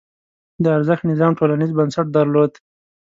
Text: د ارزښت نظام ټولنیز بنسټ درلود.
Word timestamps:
د 0.63 0.65
ارزښت 0.77 1.03
نظام 1.11 1.31
ټولنیز 1.39 1.71
بنسټ 1.77 2.07
درلود. 2.17 2.51